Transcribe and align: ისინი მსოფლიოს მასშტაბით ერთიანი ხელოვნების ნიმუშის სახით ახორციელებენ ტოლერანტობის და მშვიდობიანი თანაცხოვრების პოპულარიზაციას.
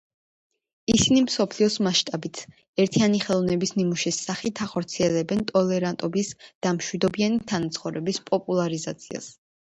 ისინი 0.91 1.19
მსოფლიოს 1.23 1.73
მასშტაბით 1.87 2.39
ერთიანი 2.83 3.19
ხელოვნების 3.25 3.73
ნიმუშის 3.79 4.17
სახით 4.29 4.61
ახორციელებენ 4.65 5.43
ტოლერანტობის 5.51 6.31
და 6.47 6.71
მშვიდობიანი 6.79 7.43
თანაცხოვრების 7.53 8.19
პოპულარიზაციას. 8.31 9.29